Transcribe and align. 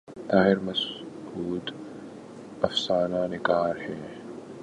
طاہر 0.27 0.59
مسعود 0.59 1.71
افسانہ 2.61 3.27
نگار 3.31 3.75
ہیں۔ 3.89 4.07